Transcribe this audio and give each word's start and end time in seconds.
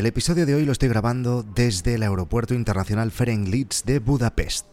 El 0.00 0.06
episodio 0.06 0.46
de 0.46 0.54
hoy 0.54 0.64
lo 0.64 0.72
estoy 0.72 0.88
grabando 0.88 1.42
desde 1.42 1.96
el 1.96 2.02
Aeropuerto 2.02 2.54
Internacional 2.54 3.10
Ferenc 3.10 3.46
Liszt 3.48 3.84
de 3.84 3.98
Budapest. 3.98 4.64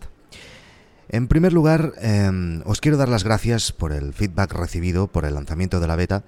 En 1.09 1.27
primer 1.27 1.51
lugar, 1.51 1.91
em, 1.99 2.61
os 2.63 2.79
quiero 2.79 2.95
dar 2.95 3.09
las 3.09 3.25
gracias 3.25 3.73
por 3.73 3.91
el 3.91 4.13
feedback 4.13 4.53
recibido 4.53 5.07
por 5.07 5.25
el 5.25 5.33
lanzamiento 5.33 5.81
de 5.81 5.87
la 5.87 5.97
beta 5.97 6.23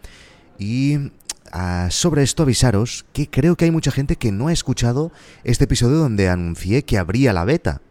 y 0.58 1.12
ah, 1.54 1.88
sobre 1.92 2.24
esto 2.24 2.44
avisaros 2.44 3.06
que 3.14 3.30
creo 3.30 3.56
que 3.56 3.64
hay 3.64 3.72
mucha 3.72 3.92
gente 3.92 4.18
que 4.18 4.34
no 4.34 4.50
ha 4.50 4.52
escuchado 4.52 5.14
este 5.46 5.64
episodio 5.64 5.96
donde 5.96 6.28
anuncié 6.28 6.84
que 6.84 6.98
habría 6.98 7.32
la 7.32 7.46
beta. 7.46 7.82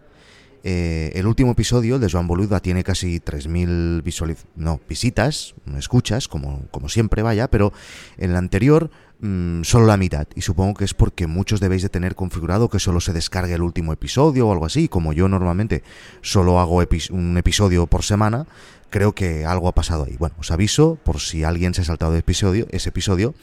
Eh, 0.62 1.12
el 1.14 1.26
último 1.26 1.52
episodio, 1.52 1.98
de 1.98 2.10
Joan 2.10 2.26
Boluda, 2.26 2.60
tiene 2.60 2.84
casi 2.84 3.20
3.000 3.20 4.36
no, 4.56 4.80
visitas, 4.86 5.54
escuchas, 5.78 6.28
como, 6.28 6.66
como 6.70 6.90
siempre 6.90 7.22
vaya, 7.22 7.48
pero 7.48 7.72
en 8.18 8.30
el 8.30 8.36
anterior 8.36 8.90
mm, 9.20 9.62
solo 9.62 9.86
la 9.86 9.96
mitad. 9.96 10.26
Y 10.34 10.42
supongo 10.42 10.74
que 10.74 10.84
es 10.84 10.94
porque 10.94 11.26
muchos 11.26 11.60
debéis 11.60 11.82
de 11.82 11.88
tener 11.88 12.14
configurado 12.14 12.68
que 12.68 12.78
solo 12.78 13.00
se 13.00 13.12
descargue 13.12 13.54
el 13.54 13.62
último 13.62 13.92
episodio 13.92 14.48
o 14.48 14.52
algo 14.52 14.66
así. 14.66 14.88
Como 14.88 15.12
yo 15.12 15.28
normalmente 15.28 15.82
solo 16.22 16.60
hago 16.60 16.82
un 17.10 17.36
episodio 17.36 17.86
por 17.86 18.04
semana, 18.04 18.46
creo 18.90 19.14
que 19.14 19.44
algo 19.44 19.68
ha 19.68 19.72
pasado 19.72 20.04
ahí. 20.04 20.16
Bueno, 20.18 20.34
os 20.38 20.50
aviso 20.50 20.98
por 21.02 21.20
si 21.20 21.44
alguien 21.44 21.74
se 21.74 21.82
ha 21.82 21.84
saltado 21.84 22.12
de 22.12 22.20
episodio, 22.20 22.66
ese 22.70 22.88
episodio 22.90 23.34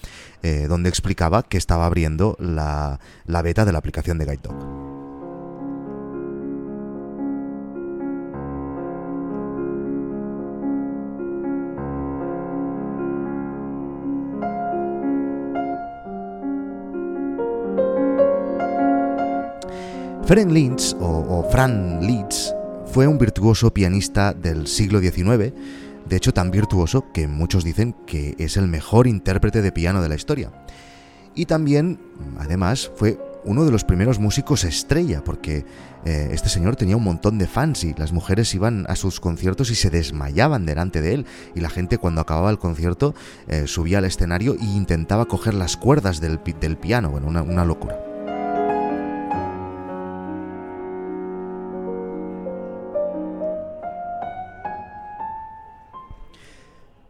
eh, 0.43 0.67
donde 0.67 0.89
explicaba 0.89 1.43
que 1.43 1.57
estaba 1.57 1.85
abriendo 1.85 2.35
la, 2.39 2.99
la 3.25 3.41
beta 3.41 3.65
de 3.65 3.71
la 3.71 3.79
aplicación 3.79 4.17
de 4.17 4.25
Guide 4.25 4.84
Ferenc 20.25 20.51
Liszt, 20.51 20.97
o, 20.99 21.47
Fran 21.51 21.99
Liszt, 22.01 22.55
fue 22.87 23.05
un 23.05 23.19
virtuoso 23.19 23.71
pianista 23.71 24.33
del 24.33 24.65
siglo 24.65 24.99
XIX, 24.99 25.53
de 26.09 26.15
hecho 26.15 26.33
tan 26.33 26.49
virtuoso 26.49 27.11
que 27.13 27.27
muchos 27.27 27.63
dicen 27.63 27.95
que 28.07 28.33
es 28.39 28.57
el 28.57 28.67
mejor 28.67 29.05
intérprete 29.05 29.61
de 29.61 29.71
piano 29.71 30.01
de 30.01 30.09
la 30.09 30.15
historia. 30.15 30.51
Y 31.35 31.45
también, 31.45 31.99
además, 32.39 32.91
fue 32.95 33.19
uno 33.43 33.65
de 33.65 33.71
los 33.71 33.83
primeros 33.83 34.17
músicos 34.17 34.63
estrella, 34.63 35.23
porque 35.23 35.63
eh, 36.05 36.29
este 36.31 36.49
señor 36.49 36.75
tenía 36.75 36.97
un 36.97 37.03
montón 37.03 37.37
de 37.37 37.45
fans 37.45 37.83
y 37.83 37.93
las 37.93 38.11
mujeres 38.11 38.55
iban 38.55 38.87
a 38.89 38.95
sus 38.95 39.19
conciertos 39.19 39.69
y 39.69 39.75
se 39.75 39.91
desmayaban 39.91 40.65
delante 40.65 41.01
de 41.01 41.13
él, 41.13 41.25
y 41.53 41.59
la 41.59 41.69
gente 41.69 41.99
cuando 41.99 42.21
acababa 42.21 42.49
el 42.49 42.57
concierto 42.57 43.13
eh, 43.47 43.67
subía 43.67 43.99
al 43.99 44.05
escenario 44.05 44.55
e 44.55 44.65
intentaba 44.65 45.25
coger 45.25 45.53
las 45.53 45.77
cuerdas 45.77 46.19
del 46.19 46.39
piano, 46.79 47.11
bueno, 47.11 47.27
una 47.27 47.63
locura. 47.63 48.14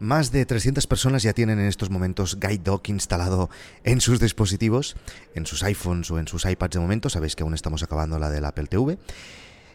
Más 0.06 0.30
de 0.30 0.46
300 0.46 0.86
personas 0.86 1.24
ya 1.24 1.32
tienen 1.32 1.58
en 1.58 1.66
estos 1.66 1.90
momentos 1.90 2.38
Guide 2.38 2.62
Dog 2.62 2.82
instalado 2.86 3.50
en 3.82 4.00
sus 4.00 4.20
dispositivos, 4.20 4.94
en 5.34 5.46
sus 5.46 5.64
iPhones 5.64 6.12
o 6.12 6.20
en 6.20 6.28
sus 6.28 6.44
iPads 6.44 6.74
de 6.74 6.78
momento. 6.78 7.10
Sabéis 7.10 7.34
que 7.34 7.42
aún 7.42 7.54
estamos 7.54 7.82
acabando 7.82 8.16
la 8.20 8.30
del 8.30 8.44
Apple 8.44 8.68
TV. 8.68 8.98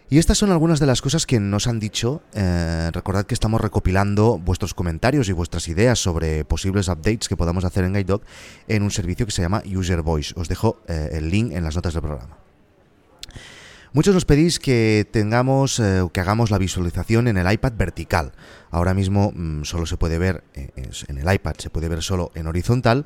Y 0.09 0.19
estas 0.19 0.37
son 0.37 0.51
algunas 0.51 0.79
de 0.79 0.85
las 0.85 1.01
cosas 1.01 1.25
que 1.25 1.41
nos 1.41 1.67
han 1.67 1.81
dicho. 1.81 2.21
Eh, 2.33 2.91
recordad 2.93 3.25
que 3.25 3.33
estamos 3.33 3.59
recopilando 3.59 4.37
vuestros 4.37 4.73
comentarios 4.73 5.27
y 5.27 5.33
vuestras 5.33 5.67
ideas 5.67 5.99
sobre 5.99 6.45
posibles 6.45 6.87
updates 6.87 7.27
que 7.27 7.35
podamos 7.35 7.65
hacer 7.65 7.83
en 7.83 7.93
Guide 7.93 8.21
en 8.69 8.83
un 8.83 8.91
servicio 8.91 9.25
que 9.25 9.33
se 9.33 9.41
llama 9.41 9.61
User 9.65 10.01
Voice. 10.01 10.33
Os 10.37 10.47
dejo 10.47 10.81
eh, 10.87 11.09
el 11.11 11.29
link 11.29 11.51
en 11.51 11.65
las 11.65 11.75
notas 11.75 11.93
del 11.93 12.03
programa. 12.03 12.50
Muchos 13.93 14.13
nos 14.13 14.23
pedís 14.23 14.57
que 14.57 15.05
tengamos 15.11 15.77
eh, 15.81 16.01
que 16.13 16.21
hagamos 16.21 16.49
la 16.49 16.57
visualización 16.57 17.27
en 17.27 17.35
el 17.35 17.51
iPad 17.51 17.73
vertical. 17.75 18.31
Ahora 18.69 18.93
mismo 18.93 19.33
mm, 19.35 19.63
solo 19.65 19.85
se 19.85 19.97
puede 19.97 20.17
ver 20.17 20.45
eh, 20.53 20.69
en 21.09 21.17
el 21.17 21.33
iPad, 21.33 21.55
se 21.57 21.69
puede 21.69 21.89
ver 21.89 22.01
solo 22.01 22.31
en 22.33 22.47
horizontal 22.47 23.05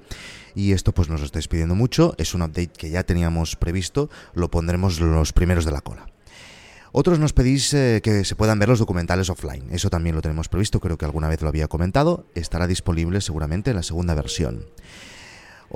y 0.54 0.74
esto 0.74 0.92
pues 0.94 1.10
nos 1.10 1.22
lo 1.22 1.26
estáis 1.26 1.48
pidiendo 1.48 1.74
mucho. 1.74 2.14
Es 2.20 2.36
un 2.36 2.44
update 2.44 2.74
que 2.78 2.92
ya 2.92 3.02
teníamos 3.02 3.56
previsto, 3.56 4.12
lo 4.36 4.52
pondremos 4.52 5.00
los 5.00 5.34
primeros 5.34 5.66
de 5.66 5.72
la 5.72 5.82
cola. 5.82 6.06
Otros 6.92 7.18
nos 7.18 7.34
pedís 7.34 7.74
eh, 7.74 8.02
que 8.04 8.24
se 8.24 8.36
puedan 8.36 8.60
ver 8.60 8.70
los 8.70 8.78
documentales 8.78 9.32
offline. 9.32 9.68
Eso 9.72 9.90
también 9.90 10.16
lo 10.16 10.22
tenemos 10.22 10.50
previsto, 10.50 10.80
creo 10.80 11.00
que 11.00 11.06
alguna 11.06 11.30
vez 11.30 11.42
lo 11.42 11.48
había 11.48 11.68
comentado. 11.68 12.28
Estará 12.36 12.68
disponible 12.68 13.22
seguramente 13.22 13.72
en 13.72 13.78
la 13.78 13.84
segunda 13.84 14.14
versión. 14.14 14.68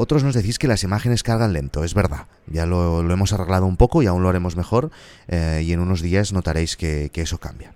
Otros 0.01 0.23
nos 0.23 0.33
decís 0.33 0.59
que 0.59 0.69
las 0.69 0.85
imágenes 0.85 1.23
cargan 1.23 1.51
lento, 1.51 1.83
es 1.83 1.93
verdad. 1.93 2.27
Ya 2.47 2.65
lo, 2.65 3.01
hemos 3.11 3.33
arreglado 3.33 3.65
un 3.65 3.75
poco 3.75 4.01
y 4.01 4.05
aún 4.05 4.23
lo 4.23 4.29
haremos 4.29 4.55
mejor 4.55 4.91
eh, 5.27 5.61
y 5.65 5.73
en 5.73 5.81
unos 5.81 6.01
días 6.01 6.31
notaréis 6.31 6.77
que, 6.77 7.11
eso 7.13 7.37
cambia. 7.37 7.73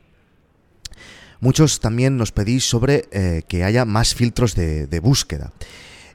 Muchos 1.42 1.82
también 1.82 2.16
nos 2.16 2.32
pedís 2.32 2.64
sobre 2.64 3.10
eh, 3.12 3.44
que 3.50 3.66
haya 3.66 3.84
más 3.84 4.16
filtros 4.16 4.56
de 4.56 5.00
búsqueda. 5.04 5.52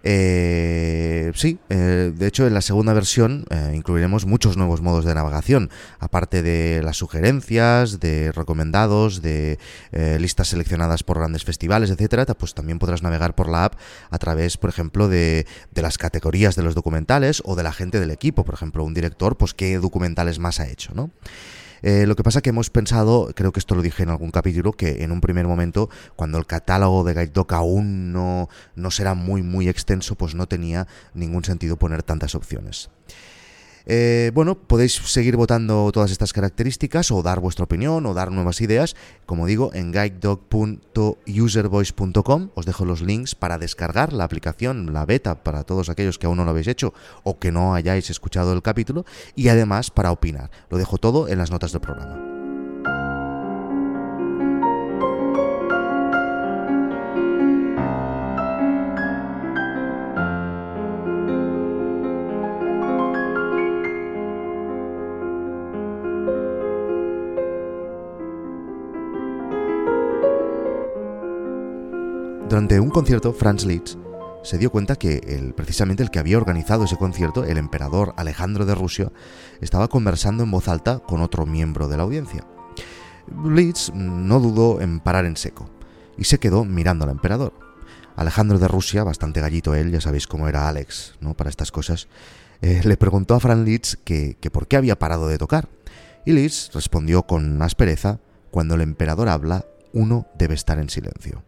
Eh, 0.04 1.32
sí, 1.34 1.58
eh, 1.70 2.12
de 2.14 2.26
hecho 2.26 2.46
en 2.46 2.54
la 2.54 2.60
segunda 2.60 2.92
versión 2.92 3.44
eh, 3.50 3.72
incluiremos 3.74 4.26
muchos 4.26 4.56
nuevos 4.56 4.80
modos 4.80 5.04
de 5.04 5.14
navegación, 5.14 5.70
aparte 5.98 6.42
de 6.42 6.82
las 6.82 6.96
sugerencias, 6.96 8.00
de 8.00 8.32
recomendados, 8.32 9.22
de 9.22 9.58
listas 10.18 10.48
seleccionadas 10.48 11.02
por 11.02 11.18
grandes 11.18 11.44
festivales, 11.44 11.90
etcétera, 11.90 12.26
pues 12.26 12.54
también 12.54 12.78
podrás 12.78 13.02
navegar 13.02 13.34
por 13.34 13.48
la 13.48 13.64
app 13.64 13.74
a 14.10 14.18
través, 14.18 14.56
por 14.56 14.70
ejemplo, 14.70 15.08
de, 15.08 15.46
de, 15.72 15.82
las 15.82 15.98
categorías 15.98 16.56
de 16.56 16.62
los 16.62 16.74
documentales 16.74 17.42
o 17.44 17.56
de 17.56 17.62
la 17.62 17.72
gente 17.72 18.00
del 18.00 18.10
equipo, 18.10 18.44
por 18.44 18.54
ejemplo, 18.54 18.84
un 18.84 18.94
director, 18.94 19.36
pues 19.36 19.54
qué 19.54 19.78
documentales 19.78 20.38
más 20.38 20.60
ha 20.60 20.68
hecho, 20.68 20.92
¿no? 20.94 21.10
Eh, 21.82 22.06
lo 22.06 22.16
que 22.16 22.22
pasa 22.22 22.40
que 22.40 22.50
hemos 22.50 22.70
pensado, 22.70 23.30
creo 23.34 23.52
que 23.52 23.60
esto 23.60 23.74
lo 23.74 23.82
dije 23.82 24.02
en 24.02 24.10
algún 24.10 24.30
capítulo, 24.30 24.72
que 24.72 25.02
en 25.02 25.12
un 25.12 25.20
primer 25.20 25.46
momento, 25.46 25.88
cuando 26.16 26.38
el 26.38 26.46
catálogo 26.46 27.04
de 27.04 27.14
Guide 27.14 27.32
Dog 27.32 27.52
aún 27.54 28.12
no, 28.12 28.48
no 28.74 28.90
será 28.90 29.14
muy, 29.14 29.42
muy 29.42 29.68
extenso, 29.68 30.14
pues 30.14 30.34
no 30.34 30.46
tenía 30.46 30.86
ningún 31.14 31.44
sentido 31.44 31.76
poner 31.76 32.02
tantas 32.02 32.34
opciones. 32.34 32.90
Eh, 33.90 34.32
bueno, 34.34 34.54
podéis 34.54 34.92
seguir 34.92 35.36
votando 35.36 35.90
todas 35.92 36.10
estas 36.10 36.34
características 36.34 37.10
o 37.10 37.22
dar 37.22 37.40
vuestra 37.40 37.64
opinión 37.64 38.04
o 38.04 38.12
dar 38.12 38.30
nuevas 38.30 38.60
ideas, 38.60 38.94
como 39.24 39.46
digo, 39.46 39.70
en 39.72 39.92
guidedog.uservoice.com. 39.92 42.50
Os 42.54 42.66
dejo 42.66 42.84
los 42.84 43.00
links 43.00 43.34
para 43.34 43.56
descargar 43.56 44.12
la 44.12 44.24
aplicación, 44.24 44.92
la 44.92 45.06
beta, 45.06 45.42
para 45.42 45.64
todos 45.64 45.88
aquellos 45.88 46.18
que 46.18 46.26
aún 46.26 46.36
no 46.36 46.44
lo 46.44 46.50
habéis 46.50 46.68
hecho 46.68 46.92
o 47.24 47.38
que 47.38 47.50
no 47.50 47.74
hayáis 47.74 48.10
escuchado 48.10 48.52
el 48.52 48.60
capítulo, 48.60 49.06
y 49.34 49.48
además 49.48 49.90
para 49.90 50.12
opinar. 50.12 50.50
Lo 50.68 50.76
dejo 50.76 50.98
todo 50.98 51.26
en 51.28 51.38
las 51.38 51.50
notas 51.50 51.72
del 51.72 51.80
programa. 51.80 52.37
Durante 72.48 72.80
un 72.80 72.88
concierto, 72.88 73.34
Franz 73.34 73.66
Liszt 73.66 73.98
se 74.42 74.56
dio 74.56 74.70
cuenta 74.70 74.96
que 74.96 75.18
el, 75.26 75.52
precisamente 75.52 76.02
el 76.02 76.10
que 76.10 76.18
había 76.18 76.38
organizado 76.38 76.84
ese 76.84 76.96
concierto, 76.96 77.44
el 77.44 77.58
emperador 77.58 78.14
Alejandro 78.16 78.64
de 78.64 78.74
Rusia, 78.74 79.12
estaba 79.60 79.88
conversando 79.88 80.44
en 80.44 80.50
voz 80.50 80.66
alta 80.66 81.00
con 81.00 81.20
otro 81.20 81.44
miembro 81.44 81.88
de 81.88 81.98
la 81.98 82.04
audiencia. 82.04 82.46
Liszt 83.44 83.92
no 83.92 84.40
dudó 84.40 84.80
en 84.80 85.00
parar 85.00 85.26
en 85.26 85.36
seco 85.36 85.68
y 86.16 86.24
se 86.24 86.38
quedó 86.38 86.64
mirando 86.64 87.04
al 87.04 87.10
emperador. 87.10 87.52
Alejandro 88.16 88.58
de 88.58 88.66
Rusia, 88.66 89.04
bastante 89.04 89.42
gallito 89.42 89.74
él, 89.74 89.92
ya 89.92 90.00
sabéis 90.00 90.26
cómo 90.26 90.48
era 90.48 90.70
Alex, 90.70 91.16
¿no? 91.20 91.34
Para 91.34 91.50
estas 91.50 91.70
cosas, 91.70 92.08
eh, 92.62 92.80
le 92.82 92.96
preguntó 92.96 93.34
a 93.34 93.40
Franz 93.40 93.62
Liszt 93.66 93.94
que, 94.04 94.38
que 94.40 94.50
por 94.50 94.68
qué 94.68 94.78
había 94.78 94.98
parado 94.98 95.28
de 95.28 95.36
tocar. 95.36 95.68
Y 96.24 96.32
Liszt 96.32 96.74
respondió 96.74 97.24
con 97.24 97.60
aspereza, 97.60 98.20
cuando 98.50 98.74
el 98.74 98.80
emperador 98.80 99.28
habla, 99.28 99.66
uno 99.92 100.26
debe 100.38 100.54
estar 100.54 100.78
en 100.78 100.88
silencio. 100.88 101.42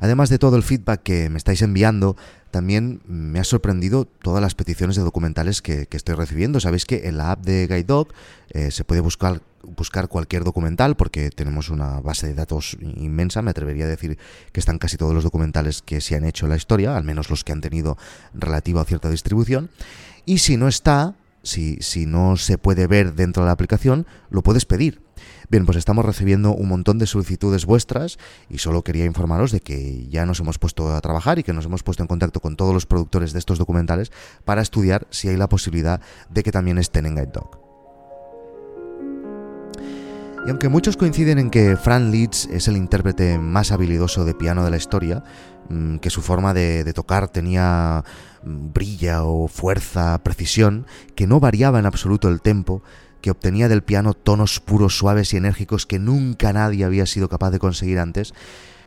Además 0.00 0.28
de 0.28 0.38
todo 0.38 0.56
el 0.56 0.62
feedback 0.62 1.02
que 1.02 1.30
me 1.30 1.38
estáis 1.38 1.62
enviando, 1.62 2.16
también 2.50 3.00
me 3.06 3.40
ha 3.40 3.44
sorprendido 3.44 4.04
todas 4.04 4.40
las 4.40 4.54
peticiones 4.54 4.94
de 4.94 5.02
documentales 5.02 5.60
que, 5.60 5.88
estoy 5.90 6.14
recibiendo. 6.14 6.60
Sabéis 6.60 6.84
que 6.84 7.08
en 7.08 7.16
la 7.16 7.32
app 7.32 7.44
de 7.44 7.66
Guide 7.66 8.04
eh, 8.50 8.70
se 8.70 8.84
puede 8.84 9.00
buscar, 9.00 9.42
buscar 9.62 10.08
cualquier 10.08 10.44
documental 10.44 10.94
porque 10.96 11.30
tenemos 11.30 11.68
una 11.68 12.00
base 12.00 12.28
de 12.28 12.34
datos 12.34 12.76
inmensa. 12.80 13.42
Me 13.42 13.50
atrevería 13.50 13.86
a 13.86 13.88
decir 13.88 14.18
que 14.52 14.60
están 14.60 14.78
casi 14.78 14.96
todos 14.96 15.14
los 15.14 15.24
documentales 15.24 15.82
que 15.82 16.00
se 16.00 16.14
han 16.14 16.24
hecho 16.24 16.46
en 16.46 16.50
la 16.50 16.56
historia, 16.56 16.96
al 16.96 17.04
menos 17.04 17.28
los 17.28 17.42
que 17.42 17.50
han 17.50 17.60
tenido 17.60 17.98
relativa 18.34 18.82
a 18.82 18.84
cierta 18.84 19.10
distribución. 19.10 19.70
Y 20.24 20.38
si 20.38 20.56
no 20.56 20.68
está, 20.68 21.16
si, 21.42 21.78
si 21.80 22.06
no 22.06 22.36
se 22.36 22.56
puede 22.56 22.86
ver 22.86 23.14
dentro 23.14 23.42
de 23.42 23.48
la 23.48 23.52
aplicación, 23.52 24.06
lo 24.30 24.42
puedes 24.42 24.64
pedir. 24.64 25.03
Bien, 25.48 25.66
pues 25.66 25.76
estamos 25.76 26.04
recibiendo 26.04 26.54
un 26.54 26.68
montón 26.68 26.98
de 26.98 27.06
solicitudes 27.06 27.66
vuestras 27.66 28.18
y 28.48 28.58
solo 28.58 28.82
quería 28.82 29.04
informaros 29.04 29.52
de 29.52 29.60
que 29.60 30.06
ya 30.08 30.26
nos 30.26 30.40
hemos 30.40 30.58
puesto 30.58 30.94
a 30.94 31.00
trabajar 31.00 31.38
y 31.38 31.42
que 31.42 31.52
nos 31.52 31.66
hemos 31.66 31.82
puesto 31.82 32.02
en 32.02 32.08
contacto 32.08 32.40
con 32.40 32.56
todos 32.56 32.74
los 32.74 32.86
productores 32.86 33.32
de 33.32 33.38
estos 33.38 33.58
documentales 33.58 34.12
para 34.44 34.62
estudiar 34.62 35.06
si 35.10 35.28
hay 35.28 35.36
la 35.36 35.48
posibilidad 35.48 36.00
de 36.30 36.42
que 36.42 36.52
también 36.52 36.78
estén 36.78 37.06
en 37.06 37.14
Guide 37.14 37.32
Dog. 37.32 37.64
Y 40.46 40.50
aunque 40.50 40.68
muchos 40.68 40.98
coinciden 40.98 41.38
en 41.38 41.48
que 41.48 41.74
Fran 41.74 42.10
Leeds 42.10 42.50
es 42.52 42.68
el 42.68 42.76
intérprete 42.76 43.38
más 43.38 43.72
habilidoso 43.72 44.26
de 44.26 44.34
piano 44.34 44.62
de 44.62 44.70
la 44.70 44.76
historia, 44.76 45.24
mm, 45.70 45.96
que 45.96 46.10
su 46.10 46.20
forma 46.20 46.52
de, 46.52 46.92
tocar 46.92 47.28
tenía 47.28 48.04
mm, 48.42 48.72
brilla 48.74 49.24
o 49.24 49.48
fuerza, 49.48 50.22
precisión, 50.22 50.86
que 51.14 51.26
no 51.26 51.40
variaba 51.40 51.78
en 51.78 51.86
absoluto 51.86 52.28
el 52.28 52.42
tempo, 52.42 52.82
que 53.24 53.30
obtenía 53.30 53.70
del 53.70 53.82
piano 53.82 54.12
tonos 54.12 54.60
puros, 54.60 54.98
suaves 54.98 55.32
y 55.32 55.38
enérgicos 55.38 55.86
que 55.86 55.98
nunca 55.98 56.52
nadie 56.52 56.84
había 56.84 57.06
sido 57.06 57.30
capaz 57.30 57.52
de 57.52 57.58
conseguir 57.58 57.98
antes, 57.98 58.34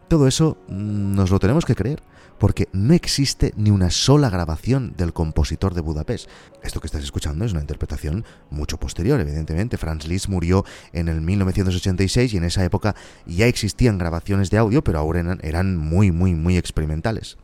todo 0.09 0.27
eso 0.27 0.59
mm, 0.67 1.15
nos 1.15 1.31
lo 1.31 1.39
tenemos 1.39 1.65
que 1.65 1.73
creer 1.73 2.03
porque 2.37 2.69
no 2.71 2.93
existe 2.93 3.51
ni 3.57 3.71
una 3.71 3.89
sola 3.89 4.29
grabación 4.29 4.93
del 4.95 5.11
compositor 5.11 5.73
de 5.73 5.81
Budapest. 5.81 6.29
Esto 6.61 6.79
que 6.79 6.85
estás 6.85 7.03
escuchando 7.03 7.45
es 7.45 7.51
una 7.51 7.61
interpretación 7.61 8.25
mucho 8.51 8.77
posterior, 8.79 9.19
evidentemente. 9.19 9.79
Franz 9.79 10.05
Liszt 10.05 10.27
murió 10.29 10.63
en 10.93 11.07
el 11.07 11.19
1986 11.19 12.35
y 12.35 12.37
en 12.37 12.43
esa 12.43 12.63
época 12.63 12.93
ya 13.25 13.47
existían 13.47 13.97
grabaciones 13.97 14.51
de 14.51 14.59
audio, 14.59 14.83
pero 14.83 14.99
ahora 14.99 15.39
eran, 15.41 15.77
muy, 15.77 16.11
muy, 16.11 16.35
muy 16.35 16.57
experimentales. 16.57 17.39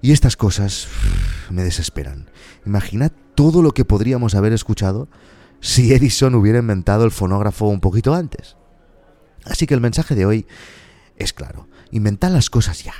Y 0.00 0.10
estas 0.10 0.36
cosas 0.36 0.88
me 1.48 1.62
desesperan. 1.62 2.28
Imagina 2.66 3.08
todo 3.36 3.62
lo 3.62 3.70
que 3.70 3.84
podríamos 3.84 4.34
haber 4.34 4.52
escuchado 4.52 5.06
si 5.62 5.94
Edison 5.94 6.34
hubiera 6.34 6.58
inventado 6.58 7.04
el 7.04 7.12
fonógrafo 7.12 7.66
un 7.66 7.80
poquito 7.80 8.12
antes. 8.14 8.56
Así 9.44 9.66
que 9.66 9.74
el 9.74 9.80
mensaje 9.80 10.14
de 10.14 10.26
hoy 10.26 10.46
es 11.16 11.32
claro. 11.32 11.68
Inventad 11.92 12.32
las 12.32 12.50
cosas 12.50 12.82
ya. 12.82 12.94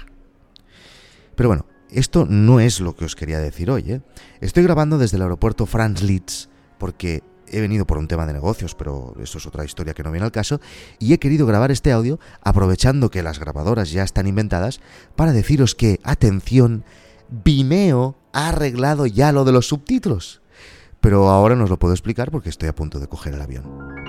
Pero 1.34 1.48
bueno, 1.48 1.66
esto 1.90 2.24
no 2.24 2.60
es 2.60 2.80
lo 2.80 2.94
que 2.94 3.04
os 3.04 3.16
quería 3.16 3.40
decir 3.40 3.68
hoy. 3.68 3.92
¿eh? 3.92 4.00
Estoy 4.40 4.62
grabando 4.62 4.96
desde 4.96 5.16
el 5.16 5.22
aeropuerto 5.22 5.66
Franz 5.66 6.02
Litz 6.02 6.48
porque 6.78 7.24
he 7.48 7.60
venido 7.60 7.84
por 7.84 7.98
un 7.98 8.06
tema 8.06 8.26
de 8.26 8.32
negocios, 8.32 8.76
pero 8.76 9.14
eso 9.20 9.38
es 9.38 9.46
otra 9.46 9.64
historia 9.64 9.92
que 9.92 10.04
no 10.04 10.12
viene 10.12 10.24
al 10.24 10.32
caso, 10.32 10.60
y 10.98 11.12
he 11.12 11.18
querido 11.18 11.46
grabar 11.46 11.70
este 11.70 11.92
audio 11.92 12.18
aprovechando 12.42 13.10
que 13.10 13.22
las 13.22 13.38
grabadoras 13.38 13.90
ya 13.90 14.04
están 14.04 14.26
inventadas 14.26 14.80
para 15.16 15.32
deciros 15.32 15.74
que, 15.74 16.00
atención, 16.02 16.84
Vimeo 17.28 18.16
ha 18.32 18.48
arreglado 18.50 19.06
ya 19.06 19.32
lo 19.32 19.44
de 19.44 19.52
los 19.52 19.68
subtítulos. 19.68 20.41
Pero 21.02 21.28
ahora 21.28 21.56
no 21.56 21.64
os 21.64 21.70
lo 21.70 21.80
puedo 21.80 21.92
explicar 21.92 22.30
porque 22.30 22.48
estoy 22.48 22.68
a 22.68 22.74
punto 22.74 23.00
de 23.00 23.08
coger 23.08 23.34
el 23.34 23.42
avión. 23.42 24.01